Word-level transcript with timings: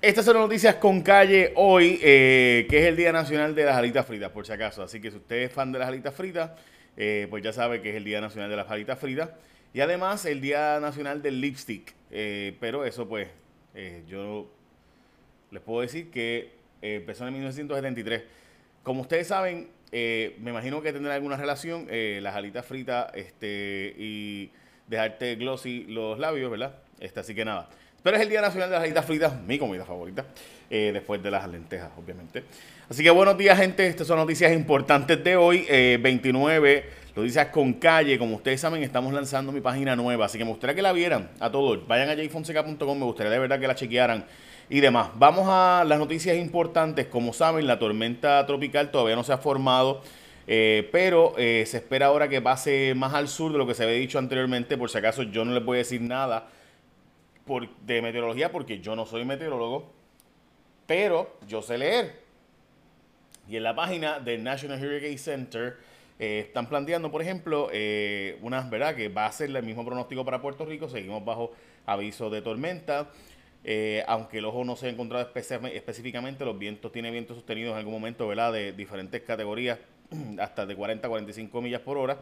Estas 0.00 0.26
son 0.26 0.36
noticias 0.36 0.76
con 0.76 1.02
calle 1.02 1.52
hoy, 1.56 1.98
eh, 2.00 2.68
que 2.70 2.78
es 2.78 2.84
el 2.86 2.94
Día 2.94 3.10
Nacional 3.10 3.52
de 3.56 3.64
las 3.64 3.76
Alitas 3.76 4.06
Fritas, 4.06 4.30
por 4.30 4.46
si 4.46 4.52
acaso. 4.52 4.84
Así 4.84 5.00
que 5.00 5.10
si 5.10 5.16
usted 5.16 5.38
es 5.38 5.52
fan 5.52 5.72
de 5.72 5.80
las 5.80 5.88
alitas 5.88 6.14
fritas, 6.14 6.52
eh, 6.96 7.26
pues 7.28 7.42
ya 7.42 7.52
sabe 7.52 7.82
que 7.82 7.90
es 7.90 7.96
el 7.96 8.04
Día 8.04 8.20
Nacional 8.20 8.48
de 8.48 8.54
las 8.54 8.70
Alitas 8.70 8.96
Fritas. 8.96 9.30
Y 9.74 9.80
además 9.80 10.24
el 10.24 10.40
Día 10.40 10.78
Nacional 10.78 11.20
del 11.20 11.40
Lipstick. 11.40 11.96
Eh, 12.12 12.56
pero 12.60 12.84
eso 12.84 13.08
pues, 13.08 13.26
yo 14.06 14.48
les 15.50 15.62
puedo 15.62 15.80
decir 15.80 16.12
que 16.12 16.52
empezó 16.80 17.26
en 17.26 17.32
1973. 17.32 18.22
Como 18.84 19.00
ustedes 19.00 19.26
saben, 19.26 19.68
me 19.90 20.50
imagino 20.50 20.80
que 20.80 20.92
tendrá 20.92 21.16
alguna 21.16 21.36
relación 21.36 21.88
las 21.90 22.36
alitas 22.36 22.64
fritas 22.64 23.10
este, 23.14 23.96
y 23.98 24.52
dejarte 24.86 25.34
glossy 25.34 25.86
los 25.88 26.20
labios, 26.20 26.52
¿verdad? 26.52 26.76
Este, 27.00 27.18
así 27.18 27.34
que 27.34 27.44
nada. 27.44 27.68
Pero 28.00 28.16
es 28.16 28.22
el 28.22 28.28
Día 28.28 28.40
Nacional 28.40 28.70
de 28.70 28.76
las 28.76 28.84
Alitas 28.84 29.04
Fritas, 29.04 29.32
mi 29.42 29.58
comida 29.58 29.84
favorita, 29.84 30.24
eh, 30.70 30.90
después 30.92 31.20
de 31.20 31.32
las 31.32 31.48
lentejas, 31.48 31.90
obviamente. 31.98 32.44
Así 32.88 33.02
que 33.02 33.10
buenos 33.10 33.36
días, 33.36 33.58
gente. 33.58 33.88
Estas 33.88 34.06
son 34.06 34.18
noticias 34.18 34.52
importantes 34.52 35.22
de 35.24 35.34
hoy, 35.36 35.66
29, 35.68 36.76
eh, 36.76 36.84
noticias 37.16 37.48
con 37.48 37.72
calle. 37.72 38.16
Como 38.16 38.36
ustedes 38.36 38.60
saben, 38.60 38.84
estamos 38.84 39.12
lanzando 39.12 39.50
mi 39.50 39.60
página 39.60 39.96
nueva, 39.96 40.26
así 40.26 40.38
que 40.38 40.44
me 40.44 40.50
gustaría 40.50 40.76
que 40.76 40.82
la 40.82 40.92
vieran 40.92 41.28
a 41.40 41.50
todos. 41.50 41.88
Vayan 41.88 42.08
a 42.08 42.14
jfonseca.com, 42.14 42.98
me 42.98 43.04
gustaría 43.04 43.32
de 43.32 43.38
verdad 43.40 43.58
que 43.58 43.66
la 43.66 43.74
chequearan 43.74 44.24
y 44.70 44.78
demás. 44.78 45.08
Vamos 45.16 45.46
a 45.48 45.84
las 45.84 45.98
noticias 45.98 46.36
importantes. 46.36 47.08
Como 47.08 47.32
saben, 47.32 47.66
la 47.66 47.80
tormenta 47.80 48.46
tropical 48.46 48.92
todavía 48.92 49.16
no 49.16 49.24
se 49.24 49.32
ha 49.32 49.38
formado. 49.38 50.02
Eh, 50.46 50.88
pero 50.92 51.34
se 51.36 51.76
espera 51.76 52.06
ahora 52.06 52.28
que 52.28 52.40
pase 52.40 52.94
más 52.94 53.12
al 53.12 53.26
sur 53.26 53.50
de 53.50 53.58
lo 53.58 53.66
que 53.66 53.74
se 53.74 53.82
había 53.82 53.96
dicho 53.96 54.20
anteriormente. 54.20 54.78
Por 54.78 54.88
si 54.88 54.98
acaso 54.98 55.24
yo 55.24 55.44
no 55.44 55.52
les 55.52 55.64
voy 55.64 55.78
a 55.78 55.78
decir 55.78 56.00
nada 56.00 56.48
de 57.84 58.02
meteorología 58.02 58.52
porque 58.52 58.80
yo 58.80 58.94
no 58.94 59.06
soy 59.06 59.24
meteorólogo, 59.24 59.92
pero 60.86 61.36
yo 61.46 61.62
sé 61.62 61.78
leer. 61.78 62.28
Y 63.48 63.56
en 63.56 63.62
la 63.62 63.74
página 63.74 64.20
del 64.20 64.44
National 64.44 64.78
Hurricane 64.78 65.16
Center 65.16 65.76
eh, 66.18 66.40
están 66.46 66.68
planteando, 66.68 67.10
por 67.10 67.22
ejemplo, 67.22 67.68
eh, 67.72 68.38
unas, 68.42 68.68
¿verdad? 68.68 68.94
Que 68.94 69.08
va 69.08 69.26
a 69.26 69.32
ser 69.32 69.54
el 69.54 69.62
mismo 69.62 69.84
pronóstico 69.84 70.24
para 70.24 70.42
Puerto 70.42 70.64
Rico. 70.64 70.88
Seguimos 70.88 71.24
bajo 71.24 71.52
aviso 71.86 72.28
de 72.28 72.42
tormenta. 72.42 73.10
Eh, 73.64 74.04
aunque 74.06 74.38
el 74.38 74.44
ojo 74.44 74.64
no 74.64 74.76
se 74.76 74.86
ha 74.86 74.90
encontrado 74.90 75.30
específicamente, 75.34 76.44
los 76.44 76.58
vientos 76.58 76.92
tienen 76.92 77.12
vientos 77.12 77.36
sostenidos 77.36 77.72
en 77.72 77.78
algún 77.78 77.94
momento, 77.94 78.26
¿verdad? 78.28 78.52
De 78.52 78.72
diferentes 78.72 79.22
categorías, 79.22 79.78
hasta 80.38 80.66
de 80.66 80.76
40 80.76 81.06
a 81.06 81.10
45 81.10 81.62
millas 81.62 81.80
por 81.80 81.98
hora. 81.98 82.18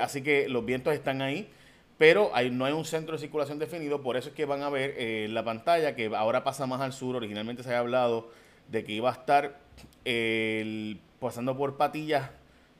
así 0.00 0.22
que 0.22 0.48
los 0.48 0.64
vientos 0.64 0.94
están 0.94 1.22
ahí 1.22 1.48
pero 1.98 2.30
no 2.52 2.64
hay 2.64 2.72
un 2.72 2.84
centro 2.84 3.14
de 3.14 3.20
circulación 3.20 3.58
definido, 3.58 4.02
por 4.02 4.16
eso 4.16 4.28
es 4.28 4.34
que 4.34 4.44
van 4.44 4.62
a 4.62 4.70
ver 4.70 4.94
eh, 4.96 5.28
la 5.30 5.44
pantalla 5.44 5.94
que 5.94 6.14
ahora 6.14 6.44
pasa 6.44 6.66
más 6.66 6.80
al 6.80 6.92
sur, 6.92 7.16
originalmente 7.16 7.62
se 7.62 7.70
había 7.70 7.80
hablado 7.80 8.30
de 8.68 8.84
que 8.84 8.92
iba 8.92 9.10
a 9.10 9.12
estar 9.12 9.58
pasando 11.18 11.56
por 11.56 11.76
Patillas 11.76 12.30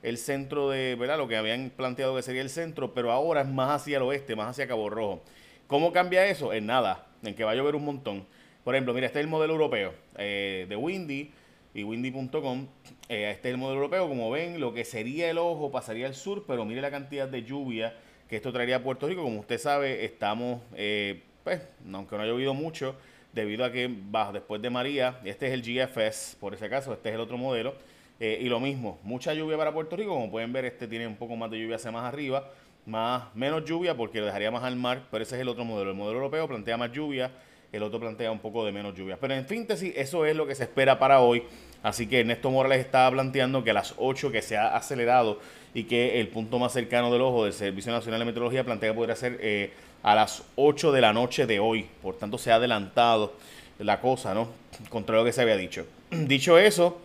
el 0.03 0.19
centro 0.19 0.71
de, 0.71 0.95
¿verdad? 0.95 1.19
Lo 1.19 1.27
que 1.27 1.37
habían 1.37 1.71
planteado 1.71 2.15
que 2.15 2.23
sería 2.23 2.43
el 2.43 2.51
centro, 2.51 2.95
pero 2.95 3.11
ahora 3.11 3.41
es 3.41 3.49
más 3.49 3.83
hacia 3.83 3.97
el 3.97 4.05
oeste, 4.05 4.37
más 4.37 4.51
hacia 4.51 4.69
Cabo 4.69 4.89
Rojo. 4.89 5.23
¿Cómo 5.67 5.93
cambia 5.93 6.27
eso? 6.27 6.53
En 6.53 6.67
nada, 6.67 7.07
en 7.25 7.35
que 7.35 7.43
va 7.43 7.51
a 7.51 7.55
llover 7.57 7.75
un 7.75 7.85
montón. 7.85 8.25
Por 8.63 8.77
ejemplo, 8.77 8.95
mira, 8.95 9.07
este 9.07 9.19
es 9.19 9.25
el 9.25 9.31
modelo 9.31 9.55
europeo 9.55 9.95
eh, 10.17 10.67
de 10.69 10.77
Windy 10.77 11.33
y 11.75 11.83
windy.com. 11.83 12.69
Eh, 13.09 13.33
este 13.33 13.49
es 13.49 13.55
el 13.55 13.59
modelo 13.59 13.81
europeo, 13.81 14.09
como 14.09 14.31
ven, 14.31 14.61
lo 14.61 14.73
que 14.73 14.85
sería 14.85 15.29
el 15.29 15.39
ojo 15.39 15.73
pasaría 15.73 16.07
al 16.07 16.15
sur, 16.15 16.45
pero 16.47 16.65
mire 16.65 16.81
la 16.81 16.91
cantidad 16.93 17.27
de 17.27 17.43
lluvia 17.43 17.95
que 18.29 18.37
esto 18.37 18.53
traería 18.53 18.77
a 18.77 18.83
Puerto 18.83 19.07
Rico. 19.07 19.23
Como 19.23 19.41
usted 19.41 19.59
sabe, 19.59 20.05
estamos, 20.05 20.61
eh, 20.75 21.23
pues, 21.45 21.61
aunque 21.93 22.17
no 22.17 22.23
haya 22.23 22.33
llovido 22.33 22.55
mucho, 22.55 22.97
debido 23.33 23.65
a 23.65 23.71
que 23.71 23.89
va 24.15 24.33
después 24.33 24.61
de 24.63 24.71
María, 24.71 25.21
este 25.25 25.47
es 25.47 25.53
el 25.53 25.63
GFS, 25.63 26.37
por 26.41 26.55
ese 26.55 26.69
caso, 26.69 26.93
este 26.93 27.11
es 27.11 27.15
el 27.15 27.21
otro 27.21 27.37
modelo. 27.37 27.75
Eh, 28.19 28.39
y 28.41 28.49
lo 28.49 28.61
mismo, 28.61 28.99
mucha 29.03 29.35
lluvia 29.35 29.59
para 29.59 29.73
Puerto 29.73 29.95
Rico, 29.95 30.15
como 30.15 30.31
pueden 30.31 30.53
ver, 30.53 30.65
este 30.65 30.89
tiene 30.89 31.07
un 31.07 31.17
poco 31.17 31.37
más 31.37 31.51
de 31.51 31.61
lluvia 31.61 31.77
hacia 31.77 31.91
más 31.91 32.05
arriba, 32.05 32.51
más 32.87 33.35
menos 33.35 33.65
lluvia 33.65 33.95
porque 33.95 34.21
lo 34.21 34.27
dejaría 34.27 34.51
más 34.51 34.65
al 34.65 34.77
mar, 34.77 35.03
pero 35.11 35.23
ese 35.23 35.35
es 35.35 35.43
el 35.43 35.49
otro 35.49 35.65
modelo. 35.65 35.91
El 35.91 35.97
modelo 35.97 36.19
europeo 36.19 36.49
plantea 36.49 36.79
más 36.79 36.91
lluvia, 36.93 37.31
el 37.73 37.83
otro 37.83 38.01
plantea 38.01 38.33
un 38.33 38.39
poco 38.39 38.65
de 38.65 38.73
menos 38.73 38.95
lluvia. 38.95 39.19
Pero 39.21 39.35
en 39.35 39.47
síntesis, 39.47 39.93
eso 39.97 40.25
es 40.25 40.35
lo 40.35 40.47
que 40.47 40.55
se 40.55 40.63
espera 40.63 40.99
para 40.99 41.21
hoy. 41.21 41.43
Así 41.83 42.07
que 42.07 42.21
Ernesto 42.21 42.51
Morales 42.51 42.81
estaba 42.81 43.11
planteando 43.11 43.63
que 43.63 43.71
a 43.71 43.75
las 43.75 43.95
8 43.99 44.33
que 44.33 44.41
se 44.41 44.57
ha 44.57 44.75
acelerado 44.75 45.39
y 45.77 45.85
que 45.85 46.19
el 46.21 46.29
punto 46.29 46.59
más 46.59 46.73
cercano 46.73 47.13
del 47.13 47.21
ojo 47.21 47.45
del 47.45 47.53
Servicio 47.53 47.93
Nacional 47.93 48.19
de 48.21 48.25
Meteorología 48.25 48.65
plantea 48.65 48.93
que 48.93 48.95
podría 48.95 49.15
ser 49.15 49.37
eh, 49.43 49.75
a 50.03 50.15
las 50.15 50.43
8 50.57 50.91
de 50.91 51.03
la 51.03 51.13
noche 51.13 51.47
de 51.47 51.61
hoy. 51.61 51.87
Por 52.01 52.17
tanto, 52.17 52.39
se 52.39 52.51
ha 52.51 52.55
adelantado 52.55 53.35
la 53.79 54.01
cosa, 54.01 54.33
¿no? 54.33 54.49
Contra 54.89 55.17
lo 55.17 55.23
que 55.23 55.33
se 55.33 55.43
había 55.43 55.55
dicho. 55.55 55.85
Dicho 56.11 56.57
eso, 56.57 56.99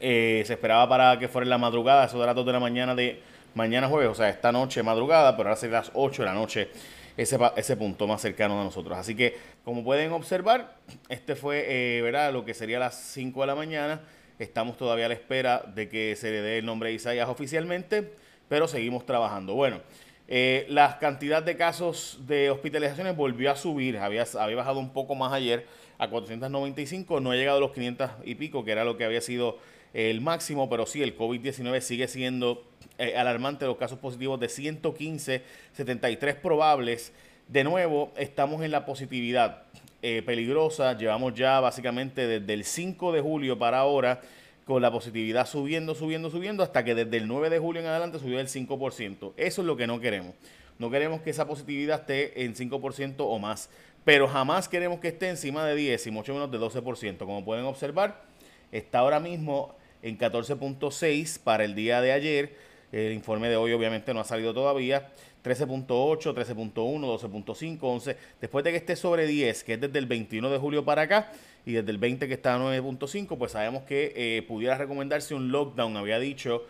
eh, 0.00 0.42
se 0.44 0.54
esperaba 0.54 0.88
para 0.88 1.20
que 1.20 1.28
fuera 1.28 1.44
en 1.44 1.50
la 1.50 1.58
madrugada, 1.58 2.06
eso 2.06 2.18
de 2.18 2.26
las 2.26 2.34
2 2.34 2.46
de 2.46 2.52
la 2.52 2.58
mañana 2.58 2.96
de 2.96 3.22
mañana 3.54 3.86
jueves, 3.86 4.08
o 4.10 4.14
sea, 4.16 4.28
esta 4.28 4.50
noche 4.50 4.82
madrugada, 4.82 5.36
pero 5.36 5.50
ahora 5.50 5.60
será 5.60 5.78
las 5.78 5.92
8 5.94 6.22
de 6.22 6.26
la 6.26 6.34
noche 6.34 6.70
ese, 7.16 7.38
ese 7.54 7.76
punto 7.76 8.08
más 8.08 8.20
cercano 8.20 8.60
a 8.60 8.64
nosotros. 8.64 8.98
Así 8.98 9.14
que, 9.14 9.36
como 9.64 9.84
pueden 9.84 10.10
observar, 10.10 10.74
este 11.08 11.36
fue, 11.36 11.64
eh, 11.68 12.02
¿verdad? 12.02 12.32
Lo 12.32 12.44
que 12.44 12.54
sería 12.54 12.80
las 12.80 12.96
5 12.96 13.40
de 13.40 13.46
la 13.46 13.54
mañana. 13.54 14.00
Estamos 14.38 14.76
todavía 14.76 15.06
a 15.06 15.08
la 15.08 15.14
espera 15.14 15.64
de 15.74 15.88
que 15.88 16.14
se 16.14 16.30
le 16.30 16.40
dé 16.42 16.58
el 16.58 16.64
nombre 16.66 16.90
de 16.90 16.94
Isaías 16.94 17.28
oficialmente, 17.28 18.12
pero 18.48 18.68
seguimos 18.68 19.04
trabajando. 19.04 19.54
Bueno, 19.54 19.80
eh, 20.28 20.64
la 20.68 20.98
cantidad 21.00 21.42
de 21.42 21.56
casos 21.56 22.20
de 22.26 22.48
hospitalizaciones 22.50 23.16
volvió 23.16 23.50
a 23.50 23.56
subir, 23.56 23.98
había, 23.98 24.24
había 24.38 24.56
bajado 24.56 24.78
un 24.78 24.92
poco 24.92 25.16
más 25.16 25.32
ayer 25.32 25.66
a 25.98 26.08
495, 26.08 27.18
no 27.18 27.32
ha 27.32 27.34
llegado 27.34 27.58
a 27.58 27.60
los 27.60 27.72
500 27.72 28.10
y 28.24 28.36
pico, 28.36 28.64
que 28.64 28.70
era 28.70 28.84
lo 28.84 28.96
que 28.96 29.04
había 29.04 29.20
sido 29.20 29.58
el 29.92 30.20
máximo, 30.20 30.70
pero 30.70 30.86
sí, 30.86 31.02
el 31.02 31.18
COVID-19 31.18 31.80
sigue 31.80 32.06
siendo 32.06 32.64
eh, 32.98 33.16
alarmante, 33.16 33.66
los 33.66 33.76
casos 33.76 33.98
positivos 33.98 34.38
de 34.38 34.48
115, 34.48 35.42
73 35.72 36.34
probables. 36.36 37.12
De 37.48 37.64
nuevo, 37.64 38.12
estamos 38.16 38.62
en 38.62 38.70
la 38.70 38.84
positividad 38.84 39.64
eh, 40.02 40.22
peligrosa, 40.24 40.96
llevamos 40.96 41.34
ya 41.34 41.58
básicamente 41.60 42.26
desde 42.26 42.52
el 42.52 42.64
5 42.64 43.12
de 43.12 43.20
julio 43.20 43.58
para 43.58 43.78
ahora 43.78 44.20
con 44.64 44.82
la 44.82 44.92
positividad 44.92 45.46
subiendo, 45.46 45.94
subiendo, 45.94 46.30
subiendo, 46.30 46.62
hasta 46.62 46.84
que 46.84 46.94
desde 46.94 47.16
el 47.16 47.26
9 47.26 47.50
de 47.50 47.58
julio 47.58 47.80
en 47.80 47.88
adelante 47.88 48.18
subió 48.18 48.38
el 48.38 48.48
5%. 48.48 49.32
Eso 49.36 49.60
es 49.62 49.66
lo 49.66 49.76
que 49.76 49.86
no 49.86 49.98
queremos. 49.98 50.34
No 50.78 50.90
queremos 50.90 51.22
que 51.22 51.30
esa 51.30 51.46
positividad 51.46 52.00
esté 52.00 52.44
en 52.44 52.54
5% 52.54 53.14
o 53.18 53.38
más, 53.38 53.70
pero 54.04 54.28
jamás 54.28 54.68
queremos 54.68 55.00
que 55.00 55.08
esté 55.08 55.28
encima 55.30 55.64
de 55.64 55.74
10 55.74 56.06
y 56.06 56.10
mucho 56.10 56.32
menos 56.34 56.50
de 56.50 56.58
12%. 56.58 57.18
Como 57.18 57.44
pueden 57.44 57.64
observar, 57.64 58.22
está 58.70 59.00
ahora 59.00 59.20
mismo 59.20 59.74
en 60.02 60.18
14.6 60.18 61.40
para 61.42 61.64
el 61.64 61.74
día 61.74 62.00
de 62.00 62.12
ayer. 62.12 62.67
El 62.92 63.12
informe 63.12 63.48
de 63.48 63.56
hoy 63.56 63.72
obviamente 63.72 64.14
no 64.14 64.20
ha 64.20 64.24
salido 64.24 64.54
todavía. 64.54 65.10
13.8, 65.44 66.34
13.1, 66.34 66.72
12.5, 66.72 67.78
11. 67.80 68.16
Después 68.40 68.64
de 68.64 68.70
que 68.70 68.76
esté 68.76 68.96
sobre 68.96 69.26
10, 69.26 69.64
que 69.64 69.74
es 69.74 69.80
desde 69.80 69.98
el 69.98 70.06
21 70.06 70.50
de 70.50 70.58
julio 70.58 70.84
para 70.84 71.02
acá, 71.02 71.30
y 71.64 71.72
desde 71.72 71.90
el 71.90 71.98
20 71.98 72.28
que 72.28 72.34
está 72.34 72.54
a 72.54 72.58
9.5, 72.58 73.36
pues 73.36 73.52
sabemos 73.52 73.84
que 73.84 74.12
eh, 74.16 74.42
pudiera 74.42 74.78
recomendarse 74.78 75.34
un 75.34 75.52
lockdown, 75.52 75.96
había 75.96 76.18
dicho 76.18 76.64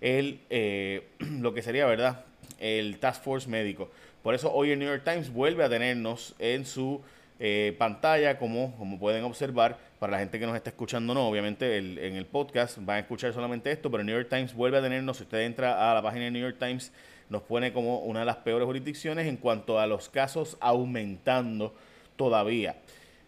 el, 0.00 0.40
eh, 0.50 1.08
lo 1.40 1.54
que 1.54 1.62
sería, 1.62 1.86
¿verdad? 1.86 2.24
El 2.58 2.98
Task 2.98 3.22
Force 3.22 3.48
médico. 3.48 3.90
Por 4.22 4.34
eso 4.34 4.52
hoy 4.52 4.70
el 4.70 4.78
New 4.78 4.88
York 4.88 5.04
Times 5.04 5.32
vuelve 5.32 5.64
a 5.64 5.68
tenernos 5.68 6.34
en 6.38 6.66
su 6.66 7.00
eh, 7.44 7.74
pantalla, 7.76 8.38
como, 8.38 8.72
como 8.76 9.00
pueden 9.00 9.24
observar, 9.24 9.76
para 9.98 10.12
la 10.12 10.20
gente 10.20 10.38
que 10.38 10.46
nos 10.46 10.54
está 10.54 10.70
escuchando, 10.70 11.12
no, 11.12 11.26
obviamente 11.26 11.76
en 11.76 12.14
el 12.14 12.24
podcast 12.24 12.78
van 12.78 12.98
a 12.98 13.00
escuchar 13.00 13.32
solamente 13.32 13.72
esto, 13.72 13.90
pero 13.90 14.02
el 14.02 14.06
New 14.06 14.14
York 14.14 14.28
Times 14.30 14.54
vuelve 14.54 14.78
a 14.78 14.80
tenernos, 14.80 15.16
si 15.16 15.24
usted 15.24 15.40
entra 15.40 15.90
a 15.90 15.92
la 15.92 16.00
página 16.02 16.26
de 16.26 16.30
New 16.30 16.40
York 16.40 16.58
Times, 16.60 16.92
nos 17.28 17.42
pone 17.42 17.72
como 17.72 17.98
una 17.98 18.20
de 18.20 18.26
las 18.26 18.36
peores 18.36 18.64
jurisdicciones 18.64 19.26
en 19.26 19.36
cuanto 19.36 19.80
a 19.80 19.88
los 19.88 20.08
casos 20.08 20.56
aumentando 20.60 21.74
todavía. 22.14 22.76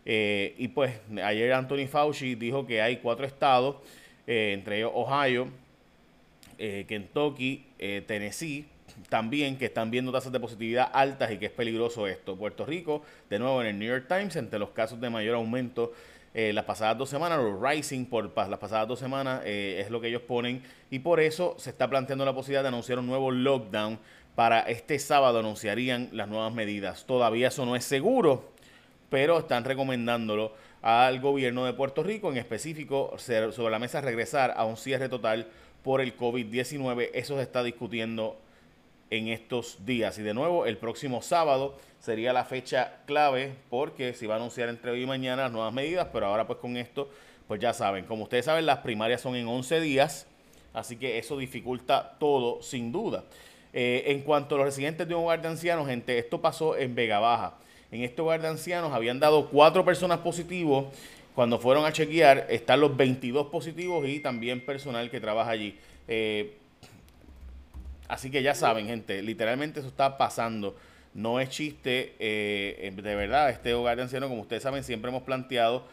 Eh, 0.06 0.54
y 0.58 0.68
pues 0.68 0.94
ayer 1.24 1.52
Anthony 1.52 1.88
Fauci 1.88 2.36
dijo 2.36 2.68
que 2.68 2.80
hay 2.80 2.98
cuatro 2.98 3.26
estados, 3.26 3.78
eh, 4.28 4.52
entre 4.52 4.76
ellos 4.76 4.92
Ohio, 4.94 5.48
Kentucky, 6.56 7.66
Tennessee, 8.06 8.64
también 9.08 9.58
que 9.58 9.66
están 9.66 9.90
viendo 9.90 10.12
tasas 10.12 10.32
de 10.32 10.40
positividad 10.40 10.90
altas 10.92 11.30
y 11.32 11.38
que 11.38 11.46
es 11.46 11.52
peligroso 11.52 12.06
esto. 12.06 12.36
Puerto 12.36 12.64
Rico, 12.66 13.02
de 13.30 13.38
nuevo 13.38 13.60
en 13.60 13.68
el 13.68 13.78
New 13.78 13.88
York 13.88 14.06
Times, 14.08 14.36
entre 14.36 14.58
los 14.58 14.70
casos 14.70 15.00
de 15.00 15.10
mayor 15.10 15.36
aumento 15.36 15.92
eh, 16.36 16.52
las 16.52 16.64
pasadas 16.64 16.98
dos 16.98 17.08
semanas, 17.08 17.38
los 17.38 17.60
rising 17.60 18.06
por 18.06 18.36
las 18.36 18.58
pasadas 18.58 18.88
dos 18.88 18.98
semanas 18.98 19.42
eh, 19.44 19.80
es 19.84 19.90
lo 19.90 20.00
que 20.00 20.08
ellos 20.08 20.22
ponen 20.22 20.64
y 20.90 20.98
por 20.98 21.20
eso 21.20 21.54
se 21.58 21.70
está 21.70 21.88
planteando 21.88 22.24
la 22.24 22.34
posibilidad 22.34 22.62
de 22.62 22.68
anunciar 22.68 22.98
un 22.98 23.06
nuevo 23.06 23.30
lockdown 23.30 24.00
para 24.34 24.60
este 24.62 24.98
sábado 24.98 25.38
anunciarían 25.38 26.08
las 26.12 26.26
nuevas 26.26 26.52
medidas. 26.52 27.04
Todavía 27.06 27.48
eso 27.48 27.64
no 27.64 27.76
es 27.76 27.84
seguro, 27.84 28.50
pero 29.10 29.38
están 29.38 29.64
recomendándolo 29.64 30.52
al 30.82 31.20
gobierno 31.20 31.66
de 31.66 31.72
Puerto 31.72 32.02
Rico, 32.02 32.32
en 32.32 32.38
específico 32.38 33.14
sobre 33.16 33.70
la 33.70 33.78
mesa 33.78 34.00
regresar 34.00 34.54
a 34.56 34.64
un 34.64 34.76
cierre 34.76 35.08
total 35.08 35.46
por 35.84 36.00
el 36.00 36.16
COVID-19. 36.16 37.10
Eso 37.14 37.36
se 37.36 37.42
está 37.42 37.62
discutiendo 37.62 38.36
en 39.10 39.28
estos 39.28 39.84
días. 39.84 40.18
Y 40.18 40.22
de 40.22 40.34
nuevo, 40.34 40.66
el 40.66 40.76
próximo 40.76 41.22
sábado 41.22 41.76
sería 42.00 42.32
la 42.32 42.44
fecha 42.44 42.98
clave 43.06 43.54
porque 43.70 44.12
se 44.14 44.26
va 44.26 44.34
a 44.34 44.36
anunciar 44.36 44.68
entre 44.68 44.90
hoy 44.90 45.02
y 45.02 45.06
mañana 45.06 45.44
las 45.44 45.52
nuevas 45.52 45.72
medidas, 45.72 46.08
pero 46.12 46.26
ahora 46.26 46.46
pues 46.46 46.58
con 46.58 46.76
esto, 46.76 47.08
pues 47.48 47.60
ya 47.60 47.72
saben, 47.72 48.04
como 48.04 48.24
ustedes 48.24 48.44
saben, 48.44 48.66
las 48.66 48.78
primarias 48.78 49.20
son 49.20 49.36
en 49.36 49.46
11 49.48 49.80
días, 49.80 50.26
así 50.72 50.96
que 50.96 51.18
eso 51.18 51.38
dificulta 51.38 52.16
todo 52.18 52.62
sin 52.62 52.92
duda. 52.92 53.24
Eh, 53.72 54.04
en 54.12 54.20
cuanto 54.20 54.54
a 54.54 54.58
los 54.58 54.66
residentes 54.66 55.08
de 55.08 55.14
un 55.14 55.24
hogar 55.24 55.42
de 55.42 55.48
ancianos, 55.48 55.88
gente, 55.88 56.18
esto 56.18 56.40
pasó 56.40 56.76
en 56.76 56.94
Vega 56.94 57.18
Baja. 57.18 57.54
En 57.90 58.02
este 58.02 58.22
hogar 58.22 58.40
de 58.40 58.48
ancianos 58.48 58.92
habían 58.92 59.18
dado 59.18 59.48
cuatro 59.48 59.84
personas 59.84 60.18
positivos. 60.18 60.86
Cuando 61.34 61.58
fueron 61.58 61.84
a 61.84 61.92
chequear, 61.92 62.46
están 62.50 62.80
los 62.80 62.96
22 62.96 63.48
positivos 63.48 64.06
y 64.08 64.20
también 64.20 64.64
personal 64.64 65.10
que 65.10 65.20
trabaja 65.20 65.50
allí. 65.50 65.76
Eh, 66.06 66.56
así 68.08 68.30
que 68.30 68.42
ya 68.42 68.54
saben, 68.54 68.86
gente, 68.86 69.22
literalmente 69.22 69.80
eso 69.80 69.88
está 69.88 70.16
pasando. 70.18 70.76
No 71.14 71.38
es 71.38 71.48
chiste, 71.48 72.14
eh, 72.18 72.92
de 72.94 73.14
verdad, 73.14 73.50
este 73.50 73.72
hogar 73.74 73.96
de 73.96 74.02
ancianos, 74.02 74.28
como 74.28 74.42
ustedes 74.42 74.62
saben, 74.62 74.82
siempre 74.82 75.10
hemos 75.10 75.22
planteado 75.22 75.86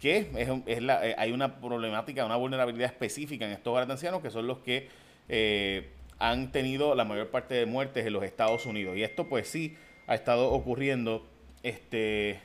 que 0.00 1.14
hay 1.18 1.32
una 1.32 1.60
problemática, 1.60 2.24
una 2.24 2.36
vulnerabilidad 2.36 2.90
específica 2.90 3.44
en 3.44 3.52
estos 3.52 3.70
hogares 3.70 3.88
de 3.88 3.94
ancianos, 3.94 4.22
que 4.22 4.30
son 4.30 4.46
los 4.46 4.58
que 4.58 4.88
eh, 5.28 5.88
han 6.18 6.52
tenido 6.52 6.94
la 6.94 7.04
mayor 7.04 7.28
parte 7.28 7.54
de 7.54 7.66
muertes 7.66 8.06
en 8.06 8.12
los 8.12 8.22
Estados 8.22 8.66
Unidos. 8.66 8.96
Y 8.96 9.02
esto 9.02 9.28
pues 9.28 9.48
sí 9.48 9.76
ha 10.06 10.14
estado 10.14 10.50
ocurriendo. 10.52 11.26
Este, 11.62 12.40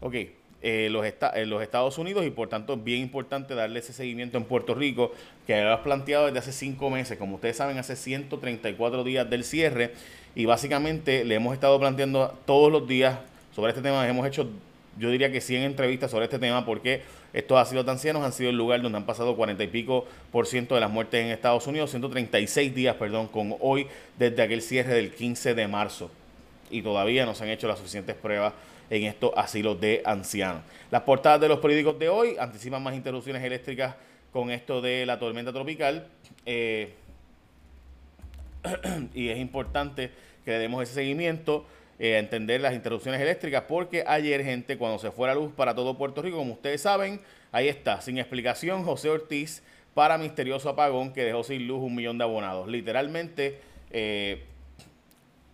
ok, 0.00 0.14
eh, 0.66 0.88
los, 0.90 1.04
en 1.04 1.50
los 1.50 1.62
Estados 1.62 1.98
Unidos 1.98 2.24
y 2.24 2.30
por 2.30 2.48
tanto 2.48 2.72
es 2.72 2.82
bien 2.82 3.02
importante 3.02 3.54
darle 3.54 3.80
ese 3.80 3.92
seguimiento 3.92 4.38
en 4.38 4.44
Puerto 4.44 4.74
Rico, 4.74 5.12
que 5.46 5.54
has 5.54 5.80
planteado 5.80 6.24
desde 6.24 6.38
hace 6.38 6.52
cinco 6.52 6.88
meses, 6.88 7.18
como 7.18 7.34
ustedes 7.34 7.58
saben, 7.58 7.76
hace 7.76 7.96
134 7.96 9.04
días 9.04 9.28
del 9.28 9.44
cierre. 9.44 9.92
Y 10.34 10.46
básicamente 10.46 11.22
le 11.22 11.34
hemos 11.34 11.52
estado 11.52 11.78
planteando 11.78 12.34
todos 12.46 12.72
los 12.72 12.88
días 12.88 13.18
sobre 13.54 13.72
este 13.72 13.82
tema, 13.82 14.08
hemos 14.08 14.26
hecho 14.26 14.48
yo 14.98 15.10
diría 15.10 15.30
que 15.30 15.42
100 15.42 15.64
entrevistas 15.64 16.10
sobre 16.10 16.24
este 16.24 16.38
tema 16.38 16.64
porque 16.64 17.02
estos 17.34 17.58
ácidos 17.58 17.86
ancianos 17.86 18.24
han 18.24 18.32
sido 18.32 18.48
el 18.48 18.56
lugar 18.56 18.80
donde 18.80 18.96
han 18.96 19.04
pasado 19.04 19.36
40 19.36 19.64
y 19.64 19.66
pico 19.66 20.06
por 20.32 20.46
ciento 20.46 20.76
de 20.76 20.80
las 20.80 20.90
muertes 20.90 21.22
en 21.22 21.30
Estados 21.30 21.66
Unidos, 21.66 21.90
136 21.90 22.74
días, 22.74 22.96
perdón, 22.96 23.28
con 23.28 23.54
hoy 23.60 23.86
desde 24.18 24.40
aquel 24.40 24.62
cierre 24.62 24.94
del 24.94 25.12
15 25.12 25.54
de 25.54 25.68
marzo. 25.68 26.10
Y 26.70 26.80
todavía 26.80 27.26
no 27.26 27.34
se 27.34 27.44
han 27.44 27.50
hecho 27.50 27.68
las 27.68 27.78
suficientes 27.78 28.14
pruebas 28.14 28.54
en 28.90 29.04
estos 29.04 29.32
asilos 29.36 29.80
de 29.80 30.02
ancianos. 30.04 30.62
Las 30.90 31.02
portadas 31.02 31.40
de 31.40 31.48
los 31.48 31.60
periódicos 31.60 31.98
de 31.98 32.08
hoy 32.08 32.36
anticipan 32.38 32.82
más 32.82 32.94
interrupciones 32.94 33.42
eléctricas 33.42 33.96
con 34.32 34.50
esto 34.50 34.80
de 34.80 35.06
la 35.06 35.18
tormenta 35.18 35.52
tropical. 35.52 36.08
Eh, 36.46 36.94
y 39.14 39.28
es 39.28 39.38
importante 39.38 40.10
que 40.44 40.50
le 40.50 40.58
demos 40.58 40.82
ese 40.82 40.94
seguimiento. 40.94 41.66
Eh, 42.00 42.18
entender 42.18 42.60
las 42.60 42.74
interrupciones 42.74 43.20
eléctricas, 43.20 43.62
porque 43.68 44.02
ayer, 44.04 44.42
gente, 44.42 44.76
cuando 44.76 44.98
se 44.98 45.12
fue 45.12 45.28
la 45.28 45.34
luz 45.34 45.52
para 45.52 45.76
todo 45.76 45.96
Puerto 45.96 46.22
Rico, 46.22 46.38
como 46.38 46.54
ustedes 46.54 46.80
saben, 46.80 47.20
ahí 47.52 47.68
está, 47.68 48.00
sin 48.00 48.18
explicación, 48.18 48.82
José 48.82 49.10
Ortiz 49.10 49.62
para 49.94 50.18
misterioso 50.18 50.68
apagón 50.68 51.12
que 51.12 51.22
dejó 51.22 51.44
sin 51.44 51.66
luz 51.66 51.80
un 51.80 51.94
millón 51.94 52.18
de 52.18 52.24
abonados. 52.24 52.68
Literalmente, 52.68 53.60
eh, 53.90 54.42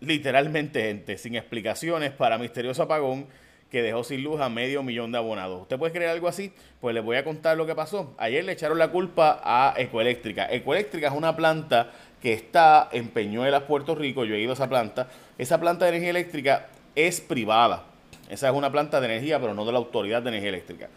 literalmente, 0.00 0.82
gente, 0.82 1.19
sin 1.19 1.37
explicaciones 1.37 2.11
para 2.11 2.38
misterioso 2.38 2.82
apagón 2.82 3.26
que 3.70 3.82
dejó 3.82 4.02
sin 4.02 4.25
luz 4.25 4.41
a 4.41 4.49
medio 4.49 4.82
millón 4.82 5.12
de 5.12 5.19
abonados. 5.19 5.62
¿Usted 5.62 5.79
puede 5.79 5.93
creer 5.93 6.11
algo 6.11 6.26
así? 6.26 6.52
Pues 6.81 6.94
les 6.94 7.05
voy 7.05 7.17
a 7.17 7.25
contar 7.25 7.56
lo 7.56 7.67
que 7.67 7.75
pasó. 7.75 8.14
Ayer 8.19 8.44
le 8.44 8.52
echaron 8.52 8.79
la 8.79 8.88
culpa 8.88 9.41
a 9.44 9.75
Ecoeléctrica. 9.76 10.50
Ecoeléctrica 10.50 11.06
es 11.06 11.14
una 11.14 11.37
planta 11.37 11.91
que 12.20 12.32
está 12.32 12.88
en 12.91 13.08
Peñuelas, 13.08 13.62
Puerto 13.62 13.94
Rico. 13.94 14.25
Yo 14.25 14.35
he 14.35 14.41
ido 14.41 14.50
a 14.50 14.55
esa 14.55 14.69
planta. 14.69 15.08
Esa 15.38 15.61
planta 15.61 15.85
de 15.85 15.91
energía 15.91 16.11
eléctrica 16.11 16.67
es 16.96 17.20
privada. 17.20 17.85
Esa 18.29 18.49
es 18.49 18.55
una 18.55 18.70
planta 18.70 19.00
de 19.00 19.06
energía, 19.06 19.41
pero 19.41 19.55
no 19.55 19.64
de 19.64 19.73
la 19.73 19.79
Autoridad 19.79 20.23
de 20.23 20.29
Energía 20.29 20.50
Eléctrica. 20.50 20.88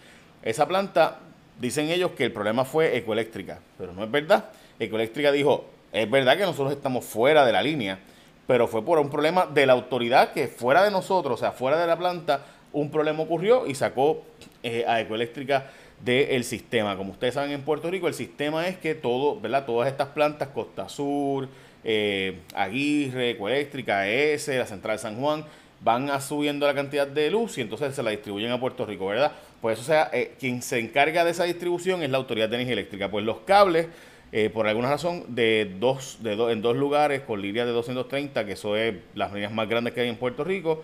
Esa 0.44 0.68
planta, 0.68 1.20
dicen 1.60 1.90
ellos 1.90 2.12
que 2.12 2.26
el 2.26 2.32
problema 2.32 2.66
fue 2.66 2.98
Ecoeléctrica, 2.98 3.60
pero 3.78 3.94
no 3.94 4.04
es 4.04 4.12
verdad. 4.12 4.50
Ecoeléctrica 4.80 5.32
dijo, 5.32 5.66
es 5.92 6.10
verdad 6.10 6.38
que 6.38 6.44
nosotros 6.44 6.72
estamos 6.72 7.06
fuera 7.06 7.46
de 7.46 7.52
la 7.52 7.64
línea, 7.64 8.00
pero 8.48 8.68
fue 8.68 8.84
por 8.84 9.00
un 9.00 9.10
problema 9.10 9.46
de 9.46 9.66
la 9.66 9.74
autoridad 9.74 10.34
que 10.34 10.48
fuera 10.48 10.84
de 10.84 10.92
nosotros, 10.92 11.40
o 11.40 11.42
sea, 11.42 11.52
fuera 11.52 11.80
de 11.80 11.88
la 11.88 11.98
planta, 11.98 12.42
un 12.72 12.90
problema 12.90 13.22
ocurrió 13.22 13.68
y 13.68 13.76
sacó 13.76 14.24
eh, 14.64 14.84
a 14.88 15.00
Ecoeléctrica 15.00 15.68
del 16.04 16.44
sistema. 16.44 16.98
Como 16.98 17.12
ustedes 17.12 17.36
saben, 17.36 17.52
en 17.52 17.62
Puerto 17.62 17.90
Rico 17.90 18.08
el 18.08 18.14
sistema 18.14 18.68
es 18.68 18.78
que 18.78 18.96
todo, 18.96 19.40
¿verdad? 19.40 19.66
todas 19.66 19.90
estas 19.90 20.10
plantas, 20.10 20.50
Costa 20.50 20.90
Sur, 20.90 21.48
eh, 21.84 22.40
Aguirre, 22.56 23.32
Ecoeléctrica, 23.32 24.08
ES, 24.08 24.50
la 24.50 24.66
Central 24.66 25.00
San 25.00 25.20
Juan, 25.20 25.46
van 25.82 26.10
a 26.10 26.22
subiendo 26.22 26.66
la 26.66 26.74
cantidad 26.74 27.08
de 27.08 27.30
luz 27.30 27.58
y 27.58 27.62
entonces 27.62 27.94
se 27.94 28.04
la 28.04 28.12
distribuyen 28.12 28.52
a 28.52 28.60
Puerto 28.60 28.86
Rico, 28.86 29.08
¿verdad? 29.08 29.34
Pues 29.62 29.80
eso 29.80 29.88
sea, 29.88 30.10
eh, 30.14 30.34
quien 30.40 30.62
se 30.62 30.80
encarga 30.80 31.24
de 31.24 31.32
esa 31.32 31.44
distribución 31.44 32.04
es 32.04 32.10
la 32.10 32.18
Autoridad 32.18 32.50
de 32.50 32.56
Energía 32.56 32.74
Eléctrica. 32.74 33.10
Pues 33.10 33.26
los 33.26 33.40
cables, 33.40 33.88
eh, 34.36 34.50
por 34.50 34.68
alguna 34.68 34.90
razón, 34.90 35.26
de 35.28 35.76
dos, 35.80 36.18
de 36.24 36.34
en 36.52 36.64
dos 36.64 36.76
lugares 36.76 37.22
con 37.22 37.40
líneas 37.40 37.68
de 37.68 37.72
230, 37.72 38.44
que 38.48 38.54
eso 38.54 38.76
es 38.76 38.96
las 39.14 39.32
líneas 39.32 39.54
más 39.54 39.70
grandes 39.70 39.94
que 39.94 40.02
hay 40.02 40.10
en 40.10 40.18
Puerto 40.18 40.44
Rico, 40.44 40.84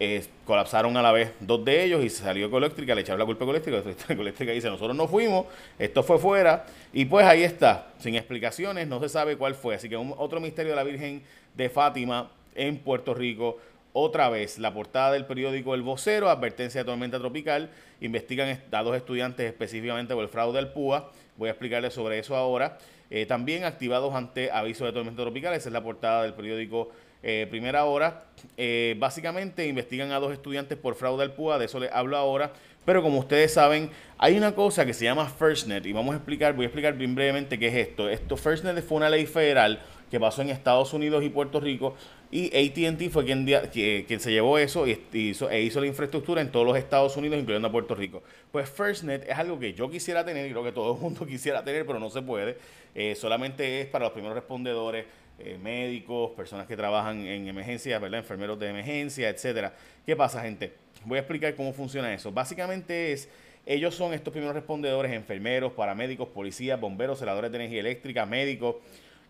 eh, 0.00 0.24
colapsaron 0.46 0.96
a 0.96 1.02
la 1.02 1.12
vez 1.12 1.34
dos 1.40 1.62
de 1.66 1.84
ellos 1.84 2.02
y 2.02 2.08
se 2.08 2.22
salió 2.22 2.46
Ecoeléctrica, 2.46 2.94
le 2.94 3.02
echaron 3.02 3.18
la 3.18 3.26
culpa 3.26 3.44
a 3.44 3.48
Ecoeléctrica, 3.48 3.82
Ecoeléctrica 4.08 4.52
dice, 4.52 4.70
nosotros 4.70 4.96
no 4.96 5.06
fuimos, 5.06 5.44
esto 5.78 6.02
fue 6.02 6.18
fuera, 6.18 6.64
y 6.94 7.04
pues 7.04 7.26
ahí 7.26 7.42
está, 7.42 7.88
sin 7.98 8.14
explicaciones, 8.14 8.88
no 8.88 9.00
se 9.00 9.10
sabe 9.10 9.36
cuál 9.36 9.54
fue, 9.54 9.74
así 9.74 9.90
que 9.90 9.96
otro 9.96 10.40
misterio 10.40 10.72
de 10.72 10.76
la 10.76 10.84
Virgen 10.84 11.24
de 11.54 11.68
Fátima 11.68 12.30
en 12.54 12.78
Puerto 12.78 13.12
Rico, 13.12 13.58
otra 13.92 14.30
vez, 14.30 14.58
la 14.58 14.72
portada 14.72 15.12
del 15.12 15.26
periódico 15.26 15.74
El 15.74 15.82
Vocero, 15.82 16.30
advertencia 16.30 16.80
de 16.80 16.84
tormenta 16.86 17.18
tropical, 17.18 17.68
investigan 18.00 18.58
a 18.70 18.82
dos 18.82 18.96
estudiantes 18.96 19.46
específicamente 19.46 20.14
por 20.14 20.22
el 20.22 20.28
fraude 20.30 20.56
del 20.56 20.68
PUA, 20.68 21.10
voy 21.36 21.48
a 21.48 21.52
explicarles 21.52 21.94
sobre 21.94 22.18
eso 22.18 22.36
ahora, 22.36 22.78
eh, 23.10 23.26
también 23.26 23.64
activados 23.64 24.14
ante 24.14 24.50
aviso 24.50 24.84
de 24.84 24.92
tormenta 24.92 25.22
tropical, 25.22 25.54
esa 25.54 25.68
es 25.68 25.72
la 25.72 25.82
portada 25.82 26.22
del 26.22 26.34
periódico 26.34 26.90
eh, 27.22 27.46
primera 27.50 27.84
hora. 27.84 28.24
Eh, 28.56 28.94
básicamente 28.98 29.66
investigan 29.66 30.12
a 30.12 30.20
dos 30.20 30.32
estudiantes 30.32 30.78
por 30.78 30.94
fraude 30.94 31.22
al 31.22 31.34
PUA, 31.34 31.58
de 31.58 31.64
eso 31.64 31.80
les 31.80 31.90
hablo 31.92 32.16
ahora. 32.16 32.52
Pero 32.84 33.02
como 33.02 33.18
ustedes 33.18 33.52
saben, 33.52 33.90
hay 34.16 34.36
una 34.36 34.54
cosa 34.54 34.86
que 34.86 34.94
se 34.94 35.04
llama 35.04 35.28
FirstNet 35.28 35.84
y 35.86 35.92
vamos 35.92 36.12
a 36.12 36.18
explicar, 36.18 36.54
voy 36.54 36.66
a 36.66 36.68
explicar 36.68 36.94
bien 36.94 37.16
brevemente 37.16 37.58
qué 37.58 37.66
es 37.66 37.88
esto. 37.88 38.08
Esto 38.08 38.36
FirstNet 38.36 38.80
fue 38.84 38.98
una 38.98 39.10
ley 39.10 39.26
federal 39.26 39.80
que 40.10 40.20
pasó 40.20 40.42
en 40.42 40.50
Estados 40.50 40.92
Unidos 40.92 41.24
y 41.24 41.28
Puerto 41.28 41.60
Rico 41.60 41.94
y 42.30 42.46
AT&T 42.46 43.08
fue 43.10 43.24
quien, 43.24 43.46
quien, 43.46 44.20
se 44.20 44.32
llevó 44.32 44.58
eso 44.58 44.86
y 44.86 45.00
hizo, 45.12 45.48
e 45.48 45.62
hizo 45.62 45.80
la 45.80 45.86
infraestructura 45.86 46.40
en 46.40 46.50
todos 46.50 46.66
los 46.66 46.76
Estados 46.76 47.16
Unidos, 47.16 47.38
incluyendo 47.38 47.68
a 47.68 47.72
Puerto 47.72 47.94
Rico. 47.94 48.22
Pues 48.50 48.68
FirstNet 48.68 49.28
es 49.28 49.38
algo 49.38 49.58
que 49.60 49.74
yo 49.74 49.88
quisiera 49.88 50.24
tener 50.24 50.46
y 50.46 50.50
creo 50.50 50.64
que 50.64 50.72
todo 50.72 50.94
el 50.94 51.00
mundo 51.00 51.24
quisiera 51.26 51.62
tener, 51.62 51.86
pero 51.86 52.00
no 52.00 52.10
se 52.10 52.22
puede. 52.22 52.58
Eh, 52.94 53.14
solamente 53.14 53.80
es 53.80 53.86
para 53.86 54.06
los 54.06 54.12
primeros 54.12 54.34
respondedores 54.34 55.06
eh, 55.38 55.58
médicos, 55.62 56.32
personas 56.32 56.66
que 56.66 56.76
trabajan 56.76 57.20
en 57.26 57.46
emergencias, 57.46 58.00
¿verdad? 58.00 58.20
enfermeros 58.20 58.58
de 58.58 58.70
emergencia, 58.70 59.28
etcétera. 59.28 59.74
¿Qué 60.04 60.16
pasa, 60.16 60.42
gente? 60.42 60.72
Voy 61.04 61.18
a 61.18 61.20
explicar 61.20 61.54
cómo 61.54 61.72
funciona 61.72 62.12
eso. 62.12 62.32
Básicamente 62.32 63.12
es, 63.12 63.28
ellos 63.66 63.94
son 63.94 64.14
estos 64.14 64.32
primeros 64.32 64.54
respondedores, 64.54 65.12
enfermeros, 65.12 65.72
paramédicos, 65.74 66.28
policías, 66.28 66.80
bomberos, 66.80 67.18
celadores 67.20 67.52
de 67.52 67.58
energía 67.58 67.80
eléctrica, 67.80 68.26
médicos, 68.26 68.76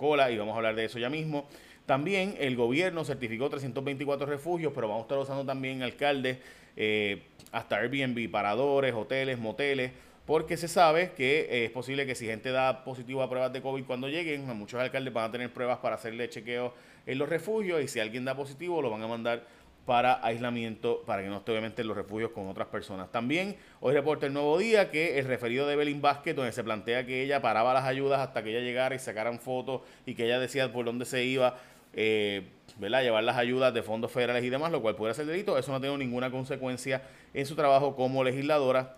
cola 0.00 0.30
y 0.30 0.38
vamos 0.38 0.54
a 0.54 0.56
hablar 0.56 0.74
de 0.74 0.86
eso 0.86 0.98
ya 0.98 1.10
mismo. 1.10 1.46
También 1.90 2.36
el 2.38 2.56
gobierno 2.56 3.04
certificó 3.04 3.50
324 3.50 4.24
refugios, 4.24 4.72
pero 4.74 4.86
vamos 4.88 5.02
a 5.02 5.06
estar 5.06 5.18
usando 5.18 5.44
también 5.44 5.82
alcaldes, 5.82 6.38
eh, 6.76 7.24
hasta 7.52 7.78
Airbnb, 7.78 8.30
paradores, 8.30 8.94
hoteles, 8.94 9.38
moteles, 9.38 9.90
porque 10.24 10.56
se 10.56 10.68
sabe 10.68 11.10
que 11.16 11.48
eh, 11.50 11.64
es 11.64 11.70
posible 11.72 12.06
que 12.06 12.14
si 12.14 12.26
gente 12.26 12.52
da 12.52 12.84
positivo 12.84 13.22
a 13.22 13.28
pruebas 13.28 13.52
de 13.52 13.60
COVID 13.60 13.84
cuando 13.84 14.08
lleguen, 14.08 14.46
muchos 14.56 14.80
alcaldes 14.80 15.12
van 15.12 15.28
a 15.28 15.32
tener 15.32 15.52
pruebas 15.52 15.78
para 15.78 15.96
hacerle 15.96 16.28
chequeo 16.28 16.72
en 17.06 17.18
los 17.18 17.28
refugios 17.28 17.82
y 17.82 17.88
si 17.88 18.00
alguien 18.00 18.24
da 18.24 18.34
positivo 18.34 18.82
lo 18.82 18.90
van 18.90 19.02
a 19.02 19.08
mandar 19.08 19.44
para 19.86 20.24
aislamiento, 20.24 21.02
para 21.04 21.22
que 21.22 21.28
no 21.28 21.38
esté 21.38 21.50
obviamente 21.50 21.82
en 21.82 21.88
los 21.88 21.96
refugios 21.96 22.30
con 22.30 22.48
otras 22.48 22.68
personas. 22.68 23.10
También 23.10 23.56
hoy 23.80 23.94
reporta 23.94 24.26
el 24.26 24.32
nuevo 24.32 24.56
día 24.58 24.90
que 24.90 25.18
el 25.18 25.24
referido 25.24 25.66
de 25.66 25.74
Belín 25.74 26.00
Vázquez, 26.00 26.36
donde 26.36 26.52
se 26.52 26.62
plantea 26.62 27.06
que 27.06 27.22
ella 27.22 27.42
paraba 27.42 27.74
las 27.74 27.84
ayudas 27.84 28.20
hasta 28.20 28.42
que 28.42 28.50
ella 28.50 28.60
llegara 28.60 28.94
y 28.94 28.98
sacaran 28.98 29.40
fotos 29.40 29.80
y 30.06 30.14
que 30.14 30.26
ella 30.26 30.38
decía 30.38 30.72
por 30.72 30.84
dónde 30.84 31.06
se 31.06 31.24
iba, 31.24 31.56
eh, 31.92 32.44
llevar 32.78 33.24
las 33.24 33.36
ayudas 33.36 33.74
de 33.74 33.82
fondos 33.82 34.12
federales 34.12 34.44
y 34.44 34.50
demás, 34.50 34.70
lo 34.70 34.80
cual 34.80 34.96
puede 34.96 35.14
ser 35.14 35.26
delito. 35.26 35.58
Eso 35.58 35.70
no 35.70 35.78
ha 35.78 35.80
tenido 35.80 35.98
ninguna 35.98 36.30
consecuencia 36.30 37.02
en 37.34 37.46
su 37.46 37.56
trabajo 37.56 37.96
como 37.96 38.22
legisladora. 38.22 38.96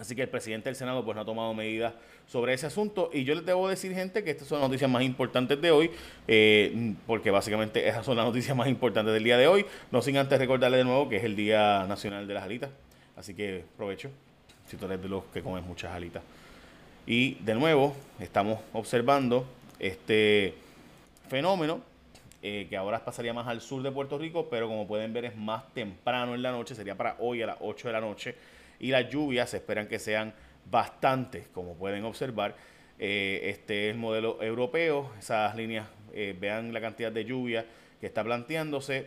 Así 0.00 0.16
que 0.16 0.22
el 0.22 0.28
presidente 0.30 0.70
del 0.70 0.76
Senado 0.76 1.04
pues 1.04 1.14
no 1.14 1.20
ha 1.20 1.24
tomado 1.26 1.52
medidas 1.52 1.92
sobre 2.26 2.54
ese 2.54 2.66
asunto. 2.66 3.10
Y 3.12 3.24
yo 3.24 3.34
les 3.34 3.44
debo 3.44 3.68
decir, 3.68 3.92
gente, 3.92 4.24
que 4.24 4.30
estas 4.30 4.48
son 4.48 4.60
las 4.60 4.68
noticias 4.70 4.90
más 4.90 5.02
importantes 5.02 5.60
de 5.60 5.70
hoy, 5.70 5.90
eh, 6.26 6.94
porque 7.06 7.30
básicamente 7.30 7.86
esas 7.86 8.06
son 8.06 8.16
las 8.16 8.24
noticias 8.24 8.56
más 8.56 8.68
importantes 8.68 9.12
del 9.12 9.22
día 9.22 9.36
de 9.36 9.46
hoy. 9.46 9.66
No 9.90 10.00
sin 10.00 10.16
antes 10.16 10.38
recordarles 10.38 10.78
de 10.78 10.84
nuevo 10.84 11.06
que 11.10 11.18
es 11.18 11.24
el 11.24 11.36
Día 11.36 11.84
Nacional 11.86 12.26
de 12.26 12.32
las 12.32 12.44
Alitas. 12.44 12.70
Así 13.14 13.34
que 13.34 13.62
provecho, 13.76 14.10
si 14.66 14.78
tú 14.78 14.86
eres 14.86 15.02
de 15.02 15.08
los 15.08 15.24
que 15.34 15.42
comen 15.42 15.66
muchas 15.66 15.92
alitas. 15.92 16.22
Y 17.06 17.34
de 17.34 17.54
nuevo, 17.54 17.94
estamos 18.20 18.60
observando 18.72 19.44
este 19.78 20.54
fenómeno 21.28 21.82
eh, 22.42 22.66
que 22.70 22.76
ahora 22.78 23.04
pasaría 23.04 23.34
más 23.34 23.46
al 23.48 23.60
sur 23.60 23.82
de 23.82 23.92
Puerto 23.92 24.16
Rico, 24.16 24.48
pero 24.48 24.66
como 24.66 24.86
pueden 24.86 25.12
ver 25.12 25.26
es 25.26 25.36
más 25.36 25.68
temprano 25.74 26.34
en 26.34 26.40
la 26.40 26.52
noche, 26.52 26.74
sería 26.74 26.94
para 26.94 27.16
hoy 27.18 27.42
a 27.42 27.48
las 27.48 27.56
8 27.60 27.88
de 27.88 27.92
la 27.92 28.00
noche, 28.00 28.34
y 28.80 28.88
las 28.90 29.08
lluvias 29.08 29.50
se 29.50 29.58
esperan 29.58 29.86
que 29.86 29.98
sean 29.98 30.34
bastantes, 30.70 31.48
como 31.48 31.74
pueden 31.74 32.04
observar. 32.04 32.56
Eh, 32.98 33.40
este 33.44 33.88
es 33.88 33.94
el 33.94 34.00
modelo 34.00 34.42
europeo, 34.42 35.12
esas 35.18 35.54
líneas, 35.54 35.86
eh, 36.12 36.36
vean 36.38 36.72
la 36.72 36.80
cantidad 36.80 37.12
de 37.12 37.24
lluvia 37.24 37.64
que 38.00 38.06
está 38.06 38.24
planteándose, 38.24 39.06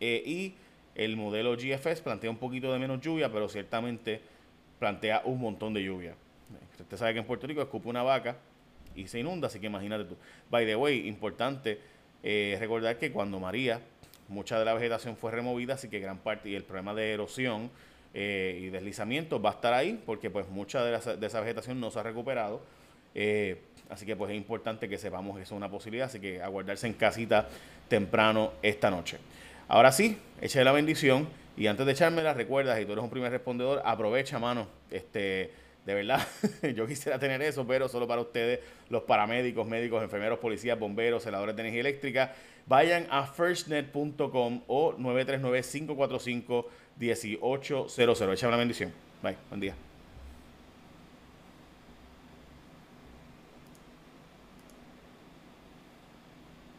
y 0.00 0.54
el 0.94 1.16
modelo 1.16 1.56
GFS 1.56 2.02
plantea 2.02 2.28
un 2.28 2.36
poquito 2.36 2.70
de 2.72 2.78
menos 2.78 3.00
lluvia, 3.00 3.32
pero 3.32 3.48
ciertamente 3.48 4.20
plantea 4.78 5.22
un 5.24 5.40
montón 5.40 5.72
de 5.72 5.82
lluvia. 5.82 6.14
Usted 6.80 6.96
sabe 6.96 7.14
que 7.14 7.20
en 7.20 7.24
Puerto 7.24 7.46
Rico 7.46 7.62
escupe 7.62 7.88
una 7.88 8.02
vaca 8.02 8.36
y 8.94 9.06
se 9.06 9.20
inunda, 9.20 9.48
así 9.48 9.58
que 9.58 9.66
imagínate 9.66 10.04
tú. 10.04 10.16
By 10.50 10.66
the 10.66 10.76
way, 10.76 11.08
importante 11.08 11.80
eh, 12.22 12.56
recordar 12.60 12.98
que 12.98 13.12
cuando 13.12 13.40
María, 13.40 13.80
mucha 14.28 14.58
de 14.58 14.64
la 14.64 14.74
vegetación 14.74 15.16
fue 15.16 15.30
removida, 15.32 15.74
así 15.74 15.88
que 15.88 16.00
gran 16.00 16.18
parte 16.18 16.48
y 16.48 16.54
el 16.54 16.64
problema 16.64 16.94
de 16.94 17.12
erosión 17.12 17.70
eh, 18.14 18.58
y 18.62 18.70
deslizamiento 18.70 19.42
va 19.42 19.50
a 19.50 19.52
estar 19.54 19.74
ahí, 19.74 20.00
porque 20.06 20.30
pues 20.30 20.48
mucha 20.48 20.84
de, 20.84 21.26
esa 21.26 21.40
vegetación 21.40 21.80
no 21.80 21.90
se 21.90 21.98
ha 21.98 22.02
recuperado. 22.02 22.60
Eh, 23.14 23.60
así 23.90 24.06
que 24.06 24.16
pues 24.16 24.30
es 24.30 24.36
importante 24.36 24.88
que 24.88 24.98
sepamos 24.98 25.36
que 25.36 25.42
eso 25.42 25.54
es 25.54 25.56
una 25.56 25.70
posibilidad, 25.70 26.06
así 26.06 26.20
que 26.20 26.40
aguardarse 26.40 26.86
en 26.86 26.94
casita 26.94 27.48
temprano 27.88 28.52
esta 28.62 28.90
noche. 28.90 29.18
Ahora 29.68 29.92
sí, 29.92 30.18
eche 30.40 30.62
la 30.64 30.72
bendición 30.72 31.28
y 31.56 31.66
antes 31.66 31.84
de 31.86 31.92
echármela, 31.92 32.34
recuerda, 32.34 32.76
si 32.76 32.84
tú 32.84 32.92
eres 32.92 33.04
un 33.04 33.10
primer 33.10 33.32
respondedor, 33.32 33.82
aprovecha, 33.84 34.38
mano, 34.38 34.68
este 34.90 35.52
de 35.84 35.94
verdad, 35.94 36.26
yo 36.74 36.86
quisiera 36.86 37.18
tener 37.18 37.42
eso, 37.42 37.66
pero 37.66 37.88
solo 37.88 38.08
para 38.08 38.22
ustedes, 38.22 38.60
los 38.88 39.02
paramédicos, 39.02 39.66
médicos, 39.66 40.02
enfermeros, 40.02 40.38
policías, 40.38 40.78
bomberos, 40.78 41.22
celadores 41.22 41.54
de 41.56 41.62
energía 41.62 41.80
eléctrica. 41.80 42.32
Vayan 42.66 43.06
a 43.10 43.26
firstnet.com 43.26 44.62
o 44.66 44.94
939-545-1800. 46.98 48.32
Echa 48.32 48.48
una 48.48 48.56
bendición. 48.56 48.92
Bye, 49.22 49.36
buen 49.50 49.60
día. 49.60 49.74